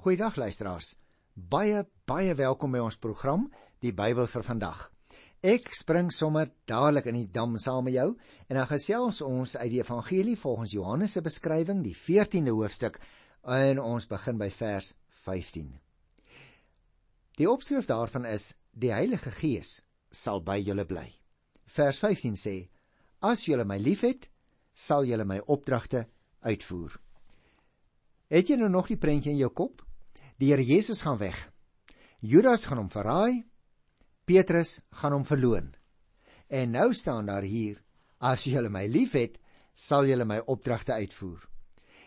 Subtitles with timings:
[0.00, 0.94] Goeiedag luisteraars.
[1.34, 3.42] Baie baie welkom by ons program
[3.84, 4.86] Die Bybel vir vandag.
[5.44, 8.06] Ek spring sommer dadelik in die dam saam met jou
[8.46, 12.96] en dan gesels ons uit die evangelie volgens Johannes se beskrywing, die 14de hoofstuk,
[13.44, 14.88] en ons begin by vers
[15.26, 15.68] 15.
[17.36, 21.10] Die opskrif daarvan is: Die Heilige Gees sal by julle bly.
[21.76, 22.56] Vers 15 sê:
[23.20, 24.30] As julle my liefhet,
[24.72, 26.06] sal julle my opdragte
[26.40, 26.96] uitvoer.
[28.32, 29.84] Het jy nou nog die prentjie in jou kop?
[30.40, 31.36] Die Here Jesus gaan weg.
[32.24, 33.44] Judas gaan hom verraai.
[34.24, 35.74] Petrus gaan hom verloon.
[36.48, 37.82] En nou staan daar hier:
[38.18, 39.36] As julle my liefhet,
[39.74, 41.44] sal julle my opdragte uitvoer.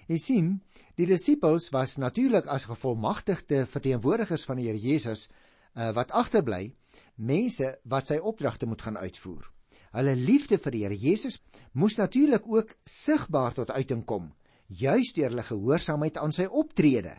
[0.09, 0.49] Jy sien,
[0.97, 6.73] die disippels was natuurlik as gevolmagtigde verteenwoordigers van die Here Jesus uh, wat agterbly,
[7.15, 9.45] mense wat sy opdragte moet gaan uitvoer.
[9.93, 11.37] Hulle liefde vir die Here Jesus
[11.71, 14.33] moes natuurlik ook sigbaar tot uiting kom
[14.67, 17.17] juis deur hulle gehoorsaamheid aan sy optrede.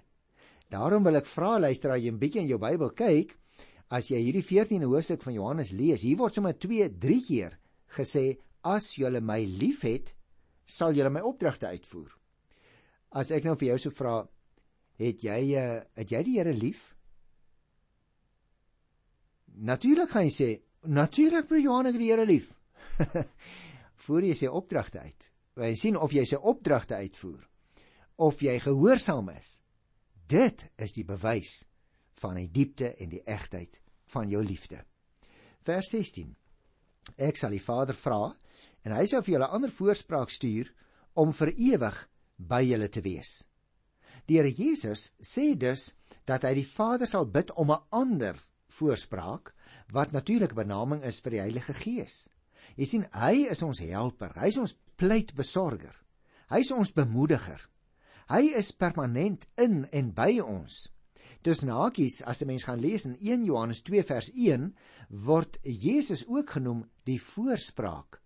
[0.75, 3.37] Daarom wil ek vra luisteraar jy 'n bietjie in jou Bybel kyk
[3.95, 6.03] as jy hierdie 14de hoofstuk van Johannes lees.
[6.03, 7.59] Hier word sommer 2, 3 keer
[7.97, 10.15] gesê as julle my liefhet,
[10.67, 12.11] sal julle my opdragte uitvoer.
[13.13, 14.17] As ek nou vir jou so vra,
[14.99, 16.95] het jy uh, het jy die Here lief?
[19.55, 20.51] Natuurlik gaan jy sê,
[20.83, 22.51] natuurlik vir Johannes die Here lief.
[24.07, 25.31] Voer jy sy opdragte uit.
[25.55, 27.47] Jy sien of jy sy opdragte uitvoer
[28.17, 29.61] of jy gehoorsaam is.
[30.27, 31.65] Dit is die bewys
[32.21, 33.81] van die diepte en die egtheid
[34.13, 34.81] van jou liefde.
[35.65, 36.31] Vers 16.
[37.21, 38.33] Ek sal die Vader vra
[38.85, 40.71] en hy sal vir julle ander voorspraak stuur
[41.21, 41.99] om vir ewig
[42.37, 43.43] by julle te wees.
[44.25, 45.93] Die Here Jesus sê dus
[46.25, 48.41] dat hy die Vader sal bid om 'n ander
[48.73, 49.53] voorspraak
[49.93, 52.29] wat natuurlik 'n benaming is vir die Heilige Gees.
[52.77, 55.95] Jy sien, hy is ons helper, hy is ons pleitbesorger.
[56.49, 57.69] Hy is ons bemoediger.
[58.33, 60.89] Hy is permanent in en by ons.
[61.45, 64.75] Dus nakies as 'n mens gaan lees in 1 Johannes 2 vers 1
[65.09, 68.21] word Jesus ook genoem die voorspraak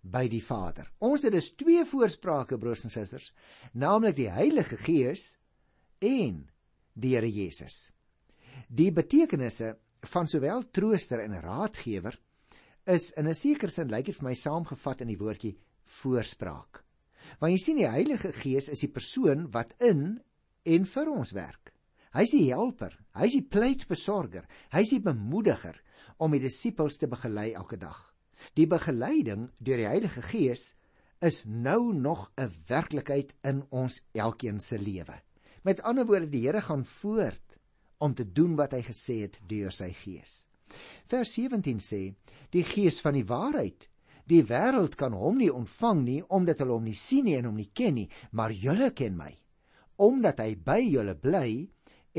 [0.00, 0.90] by die Vader.
[0.98, 3.32] Ons het dus twee voorsprake broers en susters,
[3.72, 5.38] naamlik die Heilige Gees
[5.98, 6.50] en
[6.92, 7.90] die Here Jesus.
[8.68, 12.18] Die betekenisse van sowel trooster en raadgewer
[12.86, 16.83] is in 'n sekere sin lyk dit vir my saamgevat in die woordjie voorspraak.
[17.40, 20.20] Want jy sien die Heilige Gees is die persoon wat in
[20.64, 21.72] en vir ons werk.
[22.14, 25.80] Hy's die helper, hy's die pleitbesorger, hy's die bemoediger
[26.22, 27.98] om die disippels te begelei elke dag.
[28.54, 30.74] Die begeleiding deur die Heilige Gees
[31.24, 35.22] is nou nog 'n werklikheid in ons elkeen se lewe.
[35.62, 37.58] Met ander woorde, die Here gaan voort
[37.98, 40.48] om te doen wat hy gesê het deur sy Gees.
[41.06, 42.14] Vers 17 sê:
[42.50, 43.88] Die Gees van die waarheid
[44.30, 47.58] Die wêreld kan hom nie ontvang nie omdat hulle hom nie sien nie en hom
[47.60, 49.32] nie ken nie, maar julle ken my,
[50.00, 51.48] omdat hy by julle bly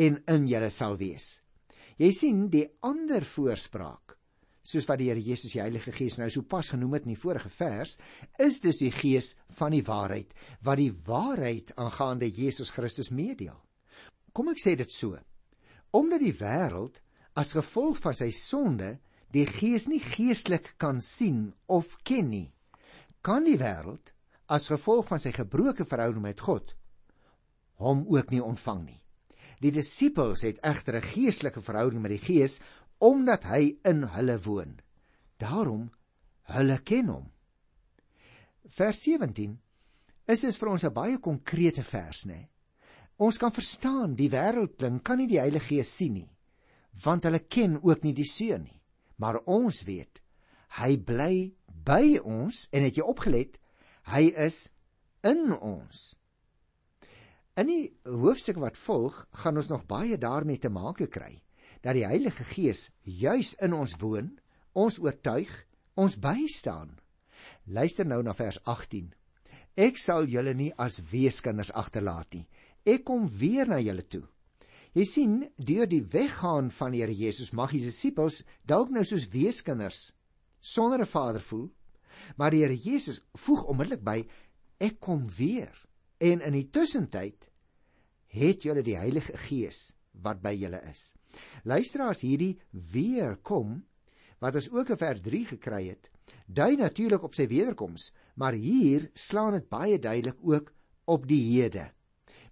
[0.06, 1.40] en in julle sal wees.
[1.98, 4.18] Jy sien die ander voorspraak,
[4.66, 7.22] soos wat die Here Jesus die Heilige Gees nou so pas genoem het in die
[7.22, 7.96] vorige vers,
[8.42, 10.34] is dus die Gees van die waarheid
[10.66, 13.58] wat die waarheid aangaande Jesus Christus meedeel.
[14.36, 15.16] Kom ek sê dit so.
[15.96, 17.00] Omdat die wêreld
[17.40, 18.98] as gevolg van sy sonde
[19.34, 22.50] die gees nie geestelik kan sien of ken nie,
[23.26, 24.14] kan die wêreld
[24.52, 26.76] as gevolg van sy gebroke verhouding met God
[27.82, 29.02] hom ook nie ontvang nie.
[29.60, 32.60] Die disippels het egter 'n geestelike verhouding met die Gees
[33.00, 34.80] omdat hy in hulle woon.
[35.38, 35.92] Daarom
[36.44, 37.32] hulle ken hom.
[38.70, 39.60] Vers 17
[40.28, 42.48] is dit vir ons 'n baie konkrete vers, né?
[43.18, 46.30] Ons kan verstaan die wêreldling kan nie die Heilige Gees sien nie,
[47.04, 48.75] want hulle ken ook nie die Seun nie
[49.22, 50.22] maar ons weet
[50.80, 51.36] hy bly
[51.88, 53.60] by ons en het jy opgelet
[54.12, 54.68] hy is
[55.26, 56.14] in ons.
[57.56, 61.40] In die hoofstuk wat volg gaan ons nog baie daarmee te make kry
[61.86, 64.34] dat die Heilige Gees juis in ons woon
[64.76, 65.52] ons oortuig
[65.96, 66.98] ons bystaan.
[67.66, 69.14] Luister nou na vers 18
[69.80, 72.46] ek sal julle nie as weeskinders agterlaat nie.
[72.86, 74.24] Ek kom weer na julle toe
[74.96, 79.26] Jy sien, deur die weggaan van die Here Jesus mag die disippels dalk nou soos
[79.34, 80.14] weeskinders
[80.64, 81.68] sonder 'n vader voel,
[82.38, 84.26] maar die Here Jesus voeg onmiddellik by:
[84.80, 85.76] Ek kom weer.
[86.18, 87.52] En in die tussentyd
[88.28, 89.94] het julle die Heilige Gees
[90.24, 91.14] wat by julle is.
[91.64, 93.84] Luisteraars, hierdie weer kom
[94.40, 96.10] wat ons ook in vers 3 gekry het,
[96.48, 100.72] dui natuurlik op sy wederkoms, maar hier slaan dit baie duidelik ook
[101.06, 101.92] op die hede.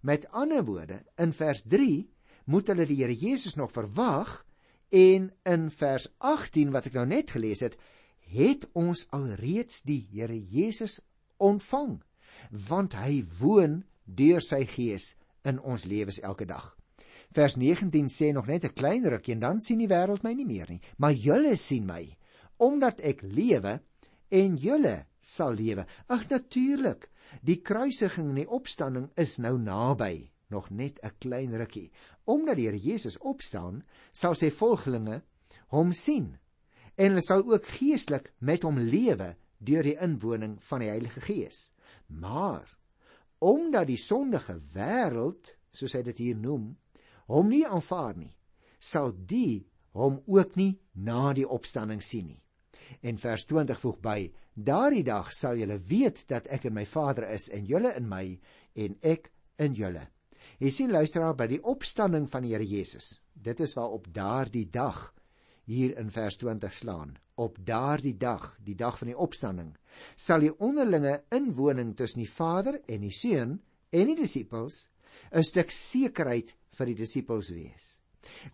[0.02, 1.64] Met ander woorde, in vers
[2.46, 4.46] moet hulle die Here Jesus nog verwag
[4.90, 7.78] en in vers 18 wat ek nou net gelees het,
[8.34, 11.00] het ons alreeds die Here Jesus
[11.38, 12.00] ontvang
[12.50, 15.14] want hy woon deur sy gees
[15.48, 16.74] in ons lewens elke dag.
[17.34, 20.46] Vers 19 sê nog net 'n klein rukkie en dan sien die wêreld my nie
[20.46, 22.18] meer nie, maar julle sien my
[22.58, 23.80] omdat ek lewe
[24.30, 25.86] en julle sal lewe.
[26.08, 27.10] Ag natuurlik,
[27.42, 31.92] die kruisiging en die opstanding is nou naby, nog net 'n klein rukkie.
[32.26, 35.22] Omdat die Here Jesus opstaan, sal sy volgelinge
[35.74, 36.34] hom sien
[36.96, 41.72] en hulle sal ook geestelik met hom lewe deur die inwoning van die Heilige Gees.
[42.08, 42.68] Maar
[43.44, 46.70] omdat die sondige wêreld, soos hy dit hier noem,
[47.28, 48.32] hom nie aanvaar nie,
[48.80, 49.66] sal die
[49.98, 52.40] hom ook nie na die opstanding sien nie.
[53.04, 54.20] En vers 20 voeg by:
[54.54, 58.26] Daardie dag sal julle weet dat ek in my Vader is en julle in my
[58.86, 59.32] en ek
[59.64, 60.06] in julle.
[60.64, 63.18] Jy sien luisteraar by die opstanding van die Here Jesus.
[63.36, 65.10] Dit is waar op daardie dag
[65.68, 67.18] hier in vers 20 slaan.
[67.36, 69.74] Op daardie dag, die dag van die opstanding,
[70.16, 73.58] sal die onderlinge inwoning tussen die Vader en die Seun
[73.92, 74.88] en die disippels
[75.36, 78.00] 'n stuk sekerheid vir die disippels wees.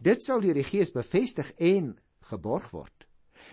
[0.01, 1.99] Dit sal deur die Gees bevestig en
[2.31, 3.05] geborg word.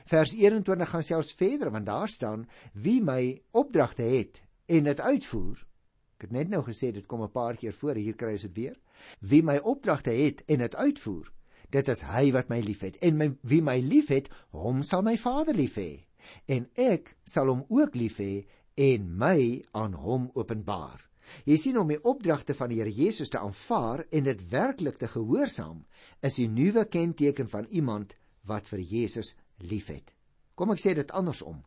[0.09, 5.67] Vers 21 gaan selfs verder want daar staan wie my opdragte het en dit uitvoer.
[6.17, 8.57] Ek het net nou gesê dit kom 'n paar keer voor, hier kry ons dit
[8.57, 8.77] weer.
[9.21, 11.33] Wie my opdragte het en dit uitvoer,
[11.71, 12.97] dit is hy wat my liefhet.
[13.03, 16.07] En my, wie my liefhet hom sal my Vader lief hê.
[16.49, 18.47] En ek sal hom ook lief hê
[18.77, 21.05] en my aan hom openbaar.
[21.45, 25.09] Jy sien om die opdragte van die Here Jesus te aanvaar en dit werklik te
[25.09, 25.85] gehoorsaam
[26.23, 28.17] is die nuwe kenteken van iemand
[28.47, 30.15] wat vir Jesus liefhet.
[30.55, 31.65] Kom ek sê dit andersom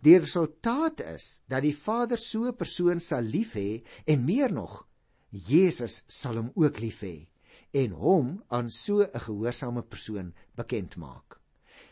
[0.00, 4.86] die resultaat is dat die Vader so 'n persoon sal lief hê en meer nog
[5.30, 7.28] Jesus sal hom ook lief hê
[7.72, 11.40] en hom aan so 'n gehoorsame persoon bekend maak.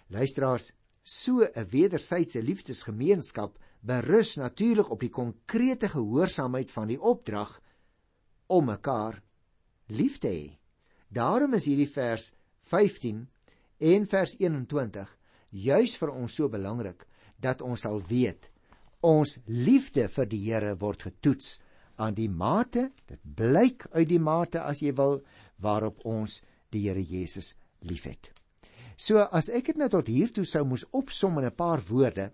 [0.08, 0.72] Luisteraars,
[1.02, 7.60] so 'n wederwysige liefdesgemeenskap berus natuurlik op die konkrete gehoorsaamheid van die opdrag
[8.46, 9.22] om mekaar
[9.86, 10.58] lief te hê.
[11.08, 12.32] Daarom is hierdie vers
[12.62, 13.28] 15
[13.78, 15.18] en vers 21
[15.50, 17.06] juis vir ons so belangrik
[17.40, 18.50] dat ons sal weet
[19.00, 21.58] ons liefde vir die Here word getoets
[22.00, 25.20] aan die mate dit blyk uit die mate as jy wil
[25.60, 26.40] waarop ons
[26.72, 28.30] die Here Jesus liefhet.
[29.00, 32.32] So as ek dit nou tot hier toe sou moes opsom in 'n paar woorde,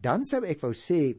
[0.00, 1.16] dan sou ek wou sê,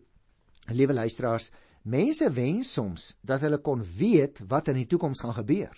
[0.69, 1.51] liewe luisteraars,
[1.83, 5.77] mense wens soms dat hulle kon weet wat in die toekoms gaan gebeur,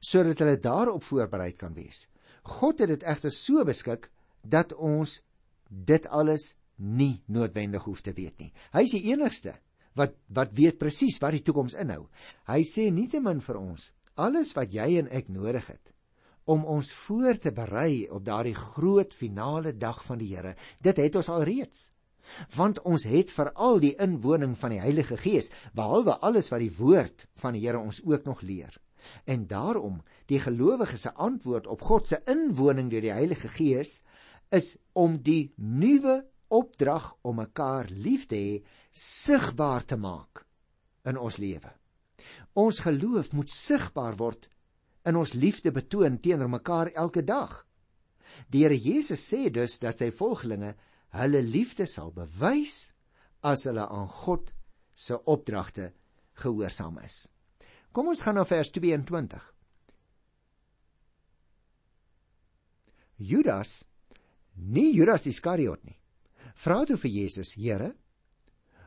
[0.00, 2.08] sodat hulle daarop voorberei kan wees.
[2.42, 4.10] God het dit egter so beskik
[4.42, 5.22] dat ons
[5.68, 8.52] dit alles nie noodwendig hoef te weet nie.
[8.72, 9.54] Hy is die enigste
[9.98, 12.08] wat wat weet presies wat die toekoms inhou.
[12.48, 15.94] Hy sê nietemin vir ons alles wat jy en ek nodig het
[16.50, 20.56] om ons voor te berei op daardie groot finale dag van die Here.
[20.82, 21.90] Dit het ons al reeds.
[22.56, 27.26] Want ons het veral die inwoning van die Heilige Gees, behalwe alles wat die woord
[27.42, 28.74] van die Here ons ook nog leer.
[29.30, 34.00] En daarom, die gelowige se antwoord op God se inwoning deur die Heilige Gees
[34.50, 38.54] is om die nuwe opdrag om mekaar lief te hê
[38.90, 40.44] sigbaar te maak
[41.08, 41.72] in ons lewe.
[42.58, 44.48] Ons geloof moet sigbaar word
[45.08, 47.54] in ons liefde betoon teenoor mekaar elke dag.
[48.50, 50.74] Die Here Jesus sê dus dat sy volgelinge
[51.16, 52.92] hulle liefde sal bewys
[53.42, 54.52] as hulle aan God
[54.94, 55.92] se opdragte
[56.42, 57.24] gehoorsaam is.
[57.92, 59.40] Kom ons gaan na vers 22.
[63.20, 63.80] Judas,
[64.54, 65.99] nie Judas Iskariot nie.
[66.54, 67.94] Vra toe vir Jesus: "Here,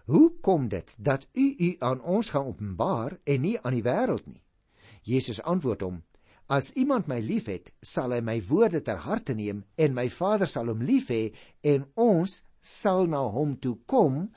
[0.05, 4.25] Hoe kom dit dat u u aan ons gaan openbaar en nie aan die wêreld
[4.27, 4.41] nie?
[5.01, 6.01] Jesus antwoord hom:
[6.47, 10.67] As iemand my liefhet, sal hy my woorde ter harte neem en my Vader sal
[10.67, 11.31] hom lief hê
[11.63, 14.27] en ons sal na hom toe kom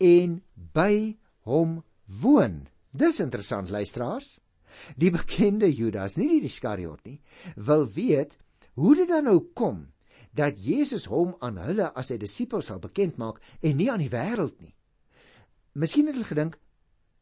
[0.00, 0.42] en
[0.76, 1.16] by
[1.48, 1.80] hom
[2.20, 2.66] woon.
[2.92, 4.38] Dis interessant luisteraars.
[5.00, 7.20] Die bekende Judas, nie die Iskariot nie,
[7.56, 8.36] wil weet
[8.74, 9.86] hoe dit dan nou kom
[10.34, 14.10] dat Jesus hom aan hulle as sy disippels sal bekend maak en nie aan die
[14.12, 14.74] wêreld nie.
[15.78, 16.58] Miskien het hulle gedink,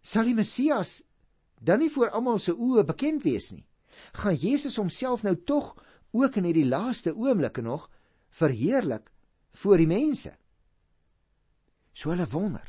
[0.01, 1.03] sal die Messias
[1.61, 3.65] dan nie voor almal se oë bekend wees nie?
[4.17, 5.75] Gaan Jesus homself nou tog
[6.13, 7.89] ook in hierdie laaste oomblikke nog
[8.33, 9.13] verheerlik
[9.63, 10.33] voor die mense?
[11.93, 12.65] So hulle wonder.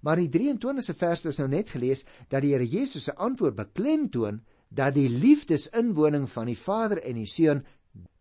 [0.00, 3.56] Maar die 23ste vers het ons nou net gelees dat die Here Jesus se antwoord
[3.56, 7.62] beklemtoon dat die liefdesinwoning van die Vader en die Seun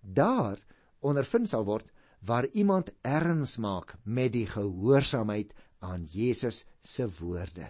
[0.01, 0.59] daar
[1.05, 1.91] ondervind sal word
[2.25, 5.53] waar iemand erns maak met die gehoorsaamheid
[5.85, 7.69] aan Jesus se woorde.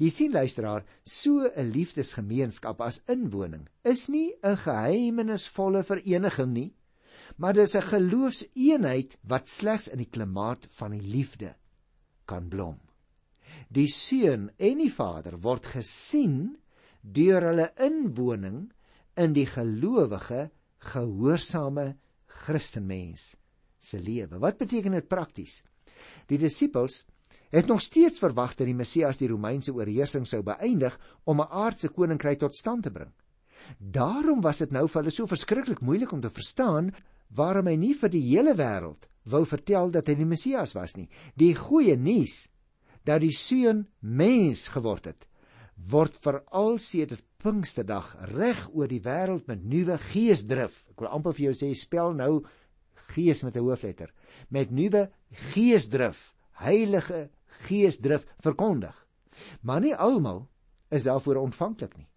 [0.00, 6.74] Jy sien luisteraar, so 'n liefdesgemeenskap as inwoning is nie 'n geheimenisvolle vereniging nie,
[7.36, 11.54] maar dis 'n geloofseenheid wat slegs in die klimaat van die liefde
[12.26, 12.78] kan blom.
[13.68, 16.56] Die seun en die vader word gesien
[17.02, 18.72] deur hulle inwoning
[19.16, 21.96] in die gelowige, gehoorsame
[22.40, 23.34] Christenmens
[23.80, 24.38] se lewe.
[24.38, 25.60] Wat beteken dit prakties?
[26.30, 27.04] Die disippels
[27.50, 31.88] het nog steeds verwag dat die Messias die Romeinse oorheersing sou beëindig om 'n aardse
[31.88, 33.12] koninkryk tot stand te bring.
[33.78, 36.94] Daarom was dit nou vir hulle so verskriklik moeilik om te verstaan
[37.28, 41.08] waarom hy nie vir die hele wêreld wou vertel dat hy die Messias was nie.
[41.36, 42.48] Die goeie nuus
[43.04, 45.26] dat die seun mens geword het,
[45.76, 50.84] word veral sedert Pinksterdag reg oor die wêreld met nuwe geesdrif.
[50.92, 52.44] Ek wil amper vir jou sê spel nou
[53.10, 54.12] gees met 'n hoofletter
[54.48, 55.10] met nuwe
[55.52, 57.30] geesdrif, heilige
[57.66, 59.06] geesdrif verkondig.
[59.60, 60.48] Maar nie almal
[60.90, 62.08] is daarvoor ontvanklik nie.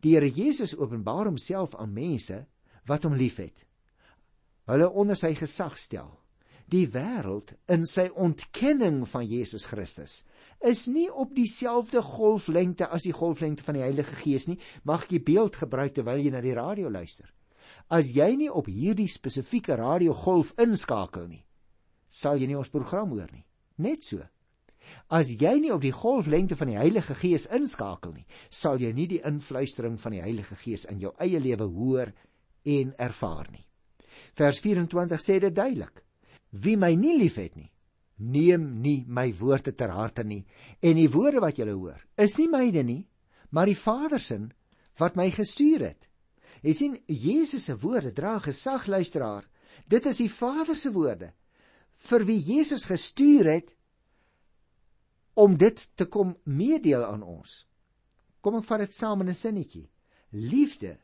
[0.00, 2.46] Die Here Jesus openbaar homself aan mense
[2.86, 3.66] wat hom liefhet.
[4.70, 6.18] Hulle onder sy gesag stel.
[6.70, 10.22] Die wêreld in sy ontkenning van Jesus Christus
[10.68, 14.58] is nie op dieselfde golflengte as die golflengte van die Heilige Gees nie.
[14.88, 17.30] Mag ek die beeld gebruik terwyl jy na die radio luister?
[17.92, 21.42] As jy nie op hierdie spesifieke radiogolf inskakel nie,
[22.08, 23.44] sal jy nie ons program hoor nie.
[23.82, 24.22] Net so.
[25.12, 29.08] As jy nie op die golflengte van die Heilige Gees inskakel nie, sal jy nie
[29.10, 32.12] die influistering van die Heilige Gees in jou eie lewe hoor
[32.64, 33.64] en ervaar nie.
[34.36, 36.02] Vers 24 sê dit duidelik:
[36.52, 37.71] Wie my nie liefhet nie,
[38.22, 40.44] neem nie my woorde ter harte nie,
[40.80, 43.02] en die woorde wat jy hoor, is nie myne nie,
[43.50, 44.38] maar die Vader se
[45.00, 46.08] wat my gestuur het.
[46.62, 49.44] Jy sien Jesus se woorde dra gesag luisteraar.
[49.88, 51.32] Dit is die Vader se woorde
[52.08, 53.74] vir wie Jesus gestuur het
[55.38, 57.64] om dit te kom meedeel aan ons.
[58.42, 59.88] Kom ek vat dit saam in 'n sinnetjie.
[60.30, 60.98] Liefde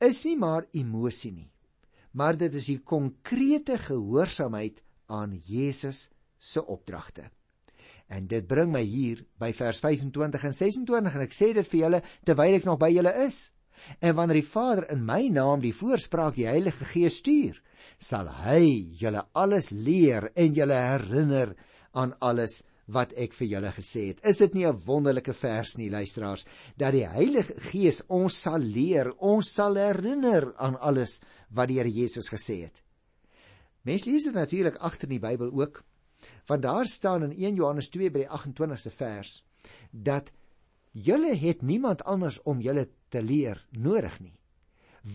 [0.00, 1.50] is nie maar emosie nie,
[2.12, 7.28] maar dit is die konkrete gehoorsaamheid aan Jesus se opdragte.
[8.10, 11.80] En dit bring my hier by vers 25 en 26 en ek sê dit vir
[11.84, 13.50] julle terwyl ek nog by julle is.
[14.00, 17.60] En wanneer die Vader in my naam die voorspraak die Heilige Gees stuur,
[17.98, 21.54] sal hy julle alles leer en julle herinner
[21.96, 24.20] aan alles wat ek vir julle gesê het.
[24.26, 26.44] Is dit nie 'n wonderlike vers nie, luisteraars,
[26.76, 31.88] dat die Heilige Gees ons sal leer, ons sal herinner aan alles wat die Here
[31.90, 32.82] Jesus gesê het.
[33.82, 35.82] Mens lees dit natuurlik agter in die Bybel ook,
[36.46, 39.38] want daar staan in 1 Johannes 2 by die 28ste vers
[39.90, 40.32] dat
[40.92, 44.36] julle het niemand anders om julle te leer nodig nie,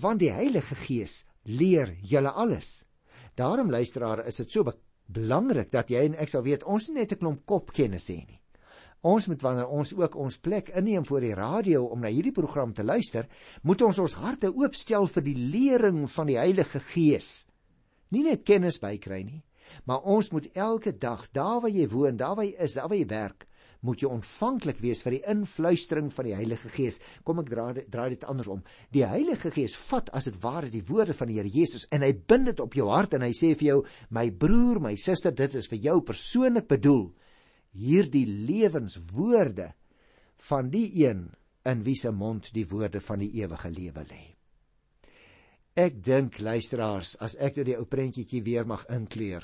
[0.02, 2.86] want die Heilige Gees leer julle alles.
[3.36, 4.66] Daarom luisteraar, is dit so
[5.06, 8.42] belangrik dat jy en ek sal weet ons nie net 'n klomp kopkennis hê nie.
[9.06, 12.74] Ons moet wanneer ons ook ons plek inneem voor die radio om na hierdie program
[12.74, 13.28] te luister,
[13.62, 17.48] moet ons ons harte oopstel vir die lering van die Heilige Gees.
[18.14, 19.42] Nie net kennis bykry nie,
[19.90, 23.00] maar ons moet elke dag, daar waar jy woon, daar waar jy is, daar waar
[23.00, 23.48] jy werk,
[23.86, 27.00] moet jy ontvanklik wees vir die influistering van die Heilige Gees.
[27.26, 28.64] Kom ek draai draai dit andersom.
[28.94, 32.14] Die Heilige Gees vat as dit ware die woorde van die Here Jesus en hy
[32.18, 35.58] bind dit op jou hart en hy sê vir jou, my broer, my suster, dit
[35.60, 37.10] is vir jou persoonlik bedoel.
[37.76, 39.74] Hierdie lewenswoorde
[40.50, 41.28] van die een
[41.66, 44.35] in wie se mond die woorde van die ewige lewe lê.
[45.76, 49.44] Ek dink luisteraars, as ek nou die ou prentjie weer mag inkleur,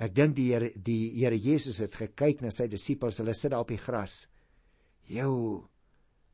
[0.00, 3.66] Ek dink die Here die Here Jesus het gekyk na sy disippels, hulle sit daar
[3.66, 4.24] op die gras.
[5.12, 5.66] Jou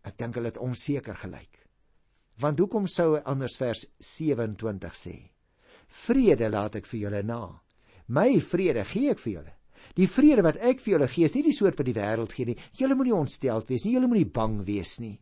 [0.07, 1.65] ek dink hulle het onseker gelyk.
[2.39, 5.17] Want hoekom sou hy anders vers 27 sê?
[6.07, 7.41] Vrede laat ek vir julle na.
[8.15, 9.55] My vrede gee ek vir julle.
[9.99, 12.47] Die vrede wat ek vir julle gee, is nie die soort wat die wêreld gee
[12.47, 12.59] nie.
[12.79, 15.17] Julle moenie ontsteld wees nie, julle moenie bang wees nie.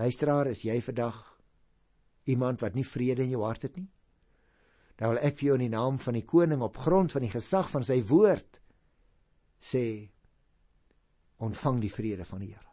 [0.00, 1.20] Luisteraar, is jy vandag
[2.26, 3.88] iemand wat nie vrede in jou hart het nie?
[5.00, 7.32] Nou wil ek vir jou in die naam van die koning op grond van die
[7.32, 8.60] gesag van sy woord
[9.60, 9.84] sê
[11.44, 12.72] ontvang die vrede van die Here.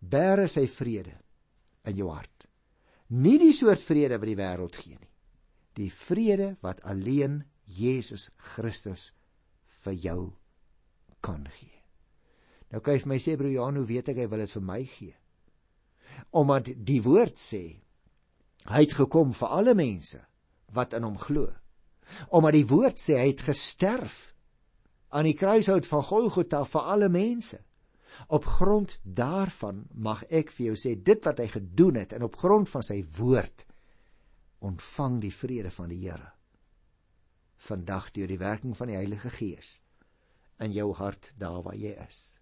[0.00, 1.14] Bære sy vrede
[1.88, 2.48] in jou hart.
[3.16, 5.12] Nie die soort vrede wat die wêreld gee nie.
[5.76, 9.10] Die vrede wat alleen Jesus Christus
[9.84, 10.20] vir jou
[11.24, 11.72] kan gee.
[12.72, 14.80] Nou kyk vir my sê broer Johan, hoe weet ek hy wil dit vir my
[14.90, 15.16] gee?
[16.36, 17.62] Omdat die woord sê
[18.70, 20.20] hy het gekom vir alle mense
[20.74, 21.50] wat in hom glo.
[22.34, 24.18] Omdat die woord sê hy het gesterf
[25.14, 27.58] aan die kruishout van Golgotha vir alle mense.
[28.32, 32.38] Op grond daarvan mag ek vir jou sê dit wat hy gedoen het en op
[32.40, 33.66] grond van sy woord
[34.64, 36.32] ontvang die vrede van die Here.
[37.56, 39.82] Vandag deur die werking van die Heilige Gees
[40.64, 42.38] in jou hart daar waar jy is.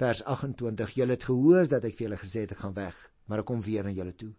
[0.00, 2.96] Vers 28: Julle het gehoor dat ek vir julle gesê het ek gaan weg
[3.28, 4.32] maar ek kom weer na julle toe.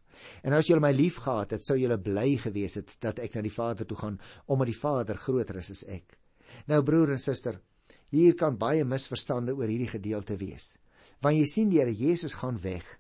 [0.44, 3.54] En as julle my liefgehad het, sou julle bly gewees het dat ek na die
[3.54, 6.18] Vader toe gaan, omdat die Vader groter is as ek.
[6.68, 7.60] Nou broer en suster,
[8.10, 10.78] hier kan baie misverstande oor hierdie gedeelte wees.
[11.22, 13.00] Want jy sien die Here Jesus gaan weg.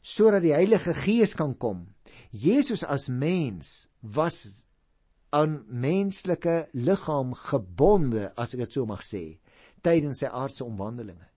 [0.00, 1.86] sodat die Heilige Gees kan kom.
[2.30, 4.64] Jesus as mens was
[5.30, 9.38] aan menslike liggaam gebonde, as ek dit so mag sê,
[9.84, 11.29] tydens sy aardse omwandelinge.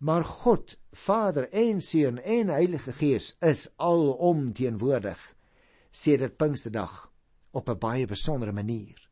[0.00, 5.20] Maar God, Vader en Seun en Heilige Gees is alom teenwoordig
[5.90, 7.10] sedert Pinksterdag
[7.52, 9.08] op 'n baie besondere manier.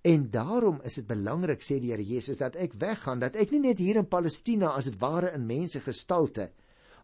[0.00, 3.60] En daarom is dit belangrik sê die Here Jesus dat ek weggaan, dat ek nie
[3.60, 6.50] net hier in Palestina as dit ware in mense gestalte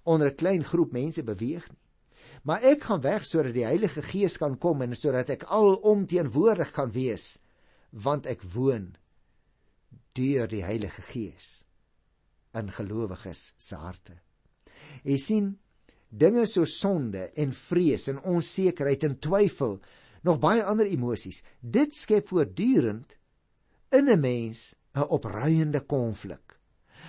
[0.03, 1.79] onder 'n klein groep mense beweeg nie.
[2.43, 6.71] Maar ek gaan weg sodat die Heilige Gees kan kom en sodat ek alom teenwoordig
[6.73, 7.41] kan wees,
[7.91, 8.95] want ek woon
[10.13, 11.65] deur die Heilige Gees
[12.59, 14.17] in gelowiges se harte.
[15.05, 15.51] Jy sien,
[16.11, 19.79] dinge so sonde en vrees en onsekerheid en twyfel,
[20.27, 23.17] nog baie ander emosies, dit skep voortdurend
[23.93, 26.59] in 'n mens 'n opruiende konflik.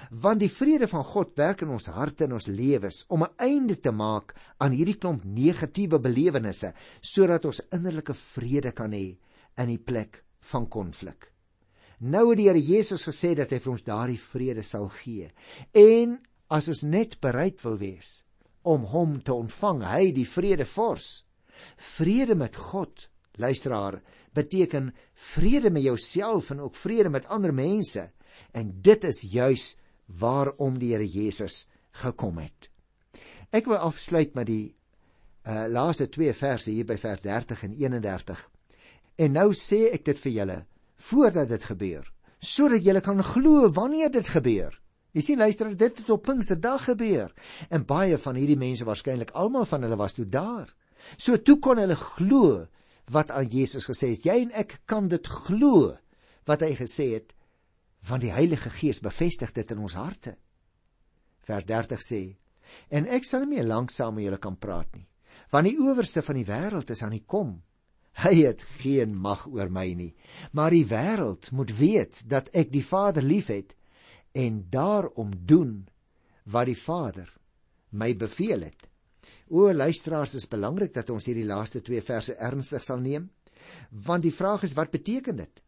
[0.10, 3.80] Want die vrede van God werk in ons harte en ons lewens om 'n einde
[3.80, 9.18] te maak aan hierdie klomp negatiewe belewennisse sodat ons innerlike vrede kan hê
[9.58, 11.32] in die plek van konflik.
[12.02, 15.30] Nou het die Here Jesus gesê dat hy vir ons daardie vrede sal gee.
[15.78, 16.18] En
[16.50, 18.22] as ons net bereid wil wees
[18.66, 21.24] om hom te ontvang, hy die vredevors.
[21.78, 23.08] Vrede met God,
[23.42, 24.00] luisteraar,
[24.34, 28.10] beteken vrede met jouself en ook vrede met ander mense.
[28.54, 29.66] En dit is juis
[30.06, 31.68] waarom die Here Jesus
[32.02, 32.72] gekom het.
[33.54, 34.74] Ek wil afsluit met die
[35.46, 38.44] uh, laaste twee verse hier by vers 30 en 31.
[39.22, 40.60] En nou sê ek dit vir julle
[41.02, 42.06] voordat dit gebeur,
[42.40, 44.78] sodat jy kan glo wanneer dit gebeur.
[45.12, 47.34] Jy sien luister, dit het op Pinksterdag gebeur
[47.70, 50.70] en baie van hierdie mense waarskynlik almal van hulle was toe daar.
[51.18, 52.68] So toe kon hulle glo
[53.12, 54.26] wat aan Jesus gesê het.
[54.26, 55.98] Jy en ek kan dit glo
[56.48, 57.36] wat hy gesê het
[58.08, 60.34] want die Heilige Gees bevestig dit in ons harte.
[61.46, 62.22] Vers 30 sê:
[62.90, 65.06] En ek sal nie meer lank saam met julle kan praat nie,
[65.54, 67.60] want die owerste van die wêreld is aan die kom
[68.20, 70.12] Hy het geen mag oor my nie,
[70.52, 73.76] maar die wêreld moet weet dat ek die Vader liefhet
[74.36, 75.88] en daarom doen
[76.44, 77.30] wat die Vader
[77.90, 78.88] my beveel het.
[79.52, 83.30] O luisteraars, is belangrik dat ons hierdie laaste twee verse ernstig sal neem,
[83.92, 85.64] want die vraag is wat beteken dit?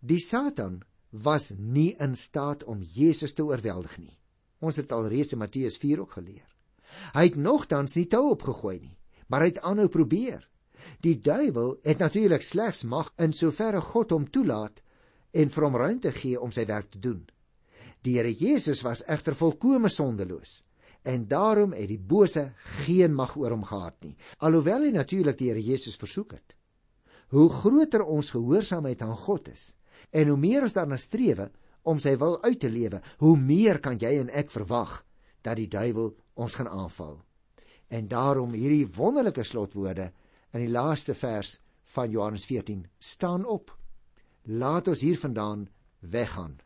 [0.00, 4.18] Die Satan was nie in staat om Jesus te oorweldig nie.
[4.60, 6.46] Ons het al reeds in Matteus 4 ook geleer.
[7.14, 8.96] Hy het nogtans nie tou opgegooi nie,
[9.28, 10.42] maar hy het aanhou probeer.
[11.04, 14.82] Die duiwel het natuurlik slegs mag in soverre God hom toelaat
[15.32, 17.24] en vir hom ruimte gee om sy werk te doen.
[18.04, 20.62] Die Here Jesus was egter volkome sondeloos
[21.04, 22.46] en daarom het die bose
[22.84, 26.56] geen mag oor hom gehad nie, alhoewel hy natuurlik die Here Jesus versoek het.
[27.34, 29.72] Hoe groter ons gehoorsaamheid aan God is
[30.12, 31.42] en hoe meer ons daarna streef
[31.84, 35.02] om sy wil uit te lewe, hoe meer kan jy en ek verwag
[35.44, 37.18] dat die duiwel ons gaan aanval.
[37.92, 40.10] En daarom hierdie wonderlike slotwoorde
[40.54, 41.58] in die laaste vers
[41.96, 43.72] van Johannes 14 staan op.
[44.42, 45.66] Laat ons hiervandaan
[46.00, 46.58] weggaan.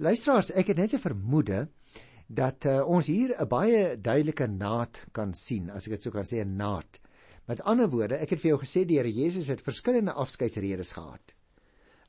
[0.00, 1.68] Luisteraars ek het net 'n vermoede
[2.26, 6.24] dat uh, ons hier 'n baie duidelike naad kan sien as ek dit sou kan
[6.24, 7.00] sê 'n naad.
[7.46, 11.34] Met ander woorde ek het vir jou gesê die Here Jesus het verskillende afskeidsredes gehad.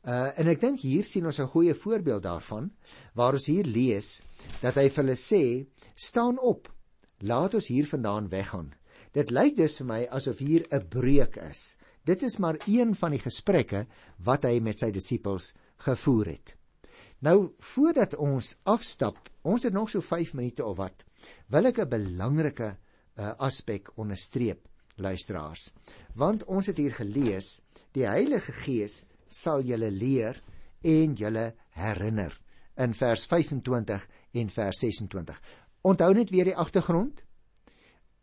[0.06, 2.72] Uh, en ek dink hier sien ons 'n goeie voorbeeld daarvan
[3.14, 4.24] waar ons hier lees
[4.62, 6.72] dat hy vir hulle sê staan op.
[7.20, 8.74] Laat ons hiervandaan weggaan
[9.16, 11.78] Dit lyk dus vir my asof hier 'n breuk is.
[12.04, 13.86] Dit is maar een van die gesprekke
[14.20, 16.56] wat hy met sy disippels gevoer het.
[17.20, 21.06] Nou voordat ons afstap, ons het nog so 5 minute of wat,
[21.48, 22.78] wil ek 'n belangrike
[23.18, 25.74] uh, aspek onderstreep, luisteraars.
[26.14, 27.62] Want ons het hier gelees,
[27.94, 30.42] die Heilige Gees sal julle leer
[30.84, 32.36] en julle herinner
[32.78, 35.42] in vers 25 en vers 26.
[35.82, 37.24] Onthou net weer die agtergrond.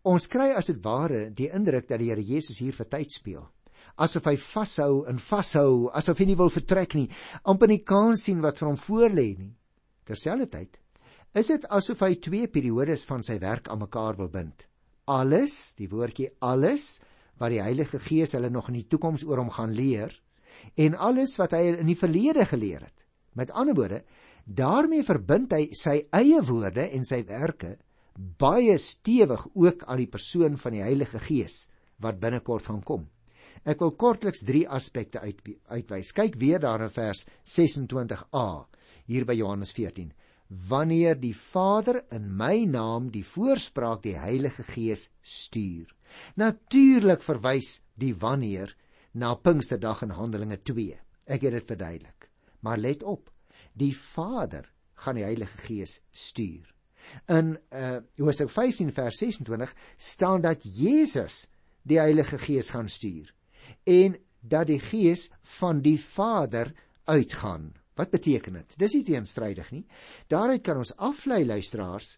[0.02, 3.44] Ons kry as dit ware die indruk dat die Here Jesus hier vir tyd speel.
[4.02, 7.06] Asof hy vashou en vashou, asof hy nie wil vertrek nie,
[7.46, 9.52] amper nie kan sien wat vir hom voorlê nie.
[10.08, 10.80] Terselfdertyd
[11.38, 14.66] is dit asof hy twee periodes van sy werk aan mekaar wil bind.
[15.06, 16.96] Alles, die woordjie alles
[17.38, 20.18] wat die Heilige Gees hulle nog in die toekoms oor hom gaan leer
[20.82, 23.06] en alles wat hy in die verlede geleer het.
[23.38, 24.02] Met ander woorde,
[24.44, 27.76] daarmee verbind hy sy eie woorde en sy werke
[28.16, 31.68] baie stewig ook aan die persoon van die Heilige Gees
[32.02, 33.06] wat binnekort gaan kom.
[33.62, 36.10] Ek wil kortliks drie aspekte uit, uitwys.
[36.16, 38.46] Kyk weer daar in vers 26a
[39.06, 40.10] hier by Johannes 14.
[40.68, 45.88] Wanneer die Vader in my naam die voorspraak die Heilige Gees stuur.
[46.36, 48.74] Natuurlik verwys die wanneer
[49.14, 50.98] na Pinksterdag in Handelinge 2.
[51.26, 52.28] Ek het dit verduidelik.
[52.60, 53.30] Maar let op,
[53.72, 54.68] die Vader
[55.04, 56.71] gaan die Heilige Gees stuur.
[57.26, 61.48] In uh Hoofstuk 15 vers 26 staan dat Jesus
[61.82, 63.34] die Heilige Gees gaan stuur
[63.84, 66.72] en dat die Gees van die Vader
[67.04, 67.72] uitgaan.
[67.94, 68.78] Wat beteken dit?
[68.78, 69.84] Dis nie teenstrydig nie.
[70.26, 72.16] Daaruit kan ons aflei luisteraars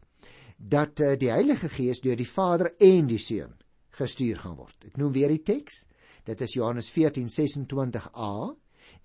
[0.56, 3.56] dat uh, die Heilige Gees deur die Vader en die Seun
[3.98, 4.76] gestuur gaan word.
[4.86, 5.84] Ek noem weer die teks.
[6.24, 8.30] Dit is Johannes 14:26a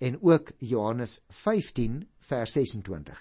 [0.00, 3.20] en ook Johannes 15 vers 26.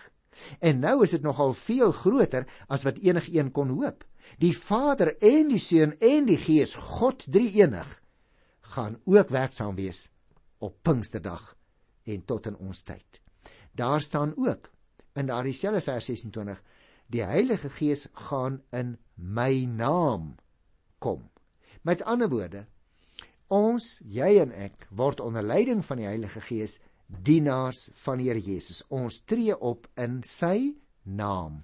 [0.60, 4.06] En nou is dit nogal veel groter as wat enigiemand kon hoop.
[4.38, 8.02] Die Vader en die Seun en die Gees, God drie-enig,
[8.76, 10.10] gaan ook werksaam wees
[10.60, 11.56] op Pinksterdag
[12.04, 13.22] en tot in ons tyd.
[13.72, 14.70] Daar staan ook
[15.14, 16.62] in daardie selfde vers 26:
[17.08, 20.36] Die Heilige Gees gaan in my naam
[21.00, 21.30] kom.
[21.82, 22.66] Met ander woorde,
[23.48, 28.42] ons, jy en ek word onder leiding van die Heilige Gees dienaars van die Here
[28.42, 28.84] Jesus.
[28.90, 31.64] Ons tree op in sy naam.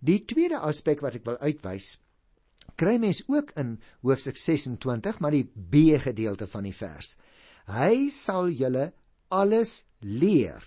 [0.00, 1.96] Die tweede aspek wat ek wil uitwys,
[2.78, 7.16] kry mens ook in hoofstuk 26, maar die B gedeelte van die vers.
[7.72, 8.90] Hy sal julle
[9.34, 10.62] alles leer.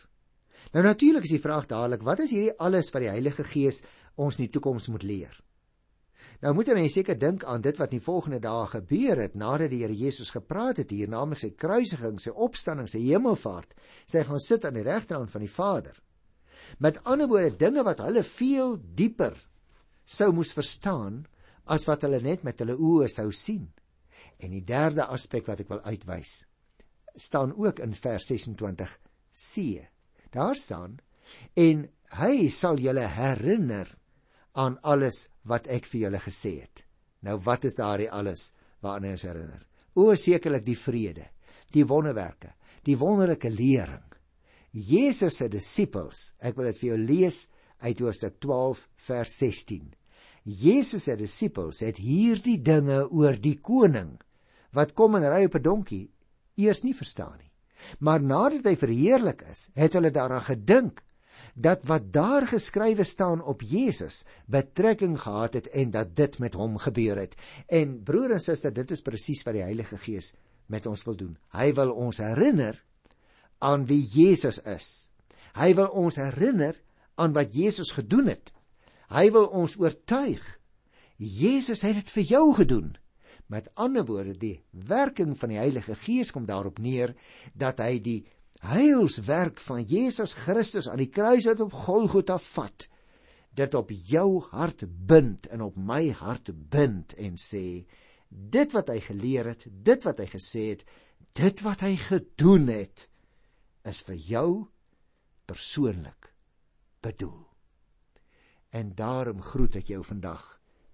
[0.74, 3.84] Nou natuurlik is die vraag dadelik, wat is hierdie alles wat die Heilige Gees
[4.20, 5.38] ons in die toekoms moet leer?
[6.40, 9.74] Nou moet jy seker dink aan dit wat in die volgende dae gebeur het nadat
[9.74, 13.76] die Here Jesus gepraat het hier, naamlik sy kruisiging, sy opstanding, sy hemelvaart.
[14.08, 15.98] Sy gaan sit aan die regterhand van die Vader.
[16.80, 19.36] Met ander woorde, dinge wat hulle veel dieper
[20.08, 21.26] sou moes verstaan
[21.70, 23.68] as wat hulle net met hulle oë sou sien.
[24.40, 26.46] En die derde aspek wat ek wil uitwys,
[27.20, 29.84] staan ook in vers 26c.
[30.32, 31.00] Daar staan
[31.60, 31.90] en
[32.24, 33.92] hy sal julle herinner
[34.60, 36.84] aan alles wat ek vir julle gesê het.
[37.24, 38.50] Nou wat is daardie alles
[38.84, 39.64] waaraan ons herinner?
[39.96, 41.30] O sekerlik die vrede,
[41.74, 42.54] die wonderwerke,
[42.88, 44.06] die wonderlike lering.
[44.72, 47.40] Jesus se disippels, ek wil dit vir jou lees
[47.82, 49.88] uit Hoofstuk 12 vers 16.
[50.44, 54.18] Jesus se disippels het hierdie dinge oor die koning
[54.76, 56.06] wat kom en ry op 'n donkie
[56.58, 57.52] eers nie verstaan nie.
[58.00, 61.02] Maar nadat hy verheerlik is, het hulle daaraan gedink
[61.54, 66.78] dat wat daar geskrywe staan op Jesus betrekking gehad het en dat dit met hom
[66.78, 67.36] gebeur het.
[67.68, 70.34] En broer en suster, dit is presies wat die Heilige Gees
[70.66, 71.36] met ons wil doen.
[71.56, 72.78] Hy wil ons herinner
[73.60, 75.10] aan wie Jesus is.
[75.58, 76.78] Hy wil ons herinner
[77.20, 78.54] aan wat Jesus gedoen het.
[79.10, 80.42] Hy wil ons oortuig.
[81.20, 82.94] Jesus het dit vir jou gedoen.
[83.50, 87.16] Met ander woorde, die werking van die Heilige Gees kom daarop neer
[87.58, 88.20] dat hy die
[88.60, 92.90] heilswerk van Jesus Christus aan die kruis uit op Golgotha vat
[93.56, 97.86] dit op jou hart bind en op my hart bind en sê
[98.30, 100.84] dit wat hy geleer het dit wat hy gesê het
[101.40, 103.08] dit wat hy gedoen het
[103.88, 104.50] is vir jou
[105.50, 106.34] persoonlik
[107.02, 107.46] bedoel.
[108.70, 110.44] En daarom groet ek jou vandag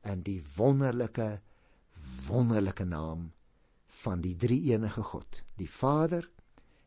[0.07, 1.41] in die wonderlike
[2.27, 3.31] wonderlike naam
[4.03, 6.27] van die drie enige God die Vader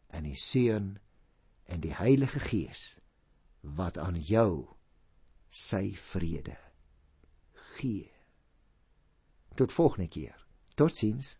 [0.08, 0.98] en die Seun
[1.64, 3.00] en die Heilige Gees
[3.60, 4.76] wat aan jou
[5.48, 6.56] sy vrede
[7.78, 8.10] gee.
[9.54, 10.46] Tot volgende keer.
[10.74, 11.36] Totsiens.